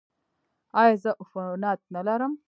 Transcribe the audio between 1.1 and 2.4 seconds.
عفونت لرم؟